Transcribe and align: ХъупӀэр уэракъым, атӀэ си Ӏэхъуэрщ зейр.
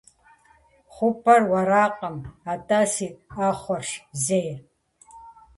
ХъупӀэр 0.93 1.41
уэракъым, 1.51 2.17
атӀэ 2.51 2.81
си 2.93 3.07
Ӏэхъуэрщ 3.33 3.89
зейр. 4.23 4.59